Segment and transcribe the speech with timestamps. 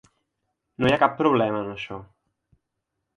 [0.81, 1.99] No hi ha cap problema, en això.